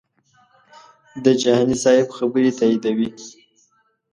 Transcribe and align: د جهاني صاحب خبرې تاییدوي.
د 1.23 1.25
جهاني 1.41 1.75
صاحب 1.83 2.07
خبرې 2.17 2.51
تاییدوي. 2.59 3.09